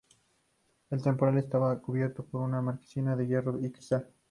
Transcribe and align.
El 0.89 1.03
templete 1.03 1.37
estaba 1.37 1.79
cubierto 1.79 2.25
por 2.25 2.41
una 2.41 2.59
marquesina 2.59 3.15
de 3.15 3.27
hierro 3.27 3.63
y 3.63 3.71
cristal. 3.71 4.09